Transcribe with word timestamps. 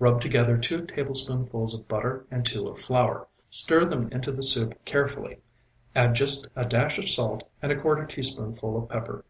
Rub 0.00 0.20
together 0.20 0.58
two 0.58 0.84
tablespoonfuls 0.86 1.72
of 1.72 1.86
butter 1.86 2.26
and 2.32 2.44
two 2.44 2.66
of 2.66 2.80
flour. 2.80 3.28
Stir 3.48 3.84
them 3.84 4.08
into 4.10 4.32
the 4.32 4.42
soup 4.42 4.84
carefully, 4.84 5.38
add 5.94 6.14
just 6.16 6.48
a 6.56 6.64
dash 6.64 6.98
of 6.98 7.08
salt 7.08 7.48
and 7.62 7.70
a 7.70 7.80
quarter 7.80 8.04
teaspoonful 8.04 8.76
of 8.76 8.88
pepper. 8.88 9.24